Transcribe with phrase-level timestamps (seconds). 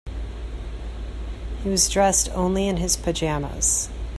[1.61, 3.87] He was dressed only in his pajamas.